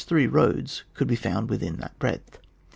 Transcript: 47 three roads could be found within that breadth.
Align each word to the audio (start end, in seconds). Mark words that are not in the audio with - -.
47 0.03 0.07
three 0.31 0.35
roads 0.41 0.83
could 0.95 1.07
be 1.07 1.15
found 1.15 1.47
within 1.47 1.75
that 1.75 1.99
breadth. 1.99 2.39